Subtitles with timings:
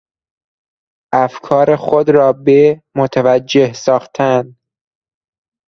[1.13, 2.81] افکار خود را به...
[2.95, 4.55] متوجه ساختن